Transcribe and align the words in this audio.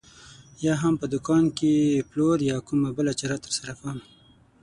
یا 0.65 0.73
هم 0.81 0.93
په 1.01 1.05
دوکان 1.13 1.43
کې 1.57 1.73
پلور 2.09 2.37
یا 2.51 2.57
کومه 2.67 2.89
بله 2.97 3.11
چاره 3.19 3.37
ترسره 3.45 3.73
کوم. 3.79 3.97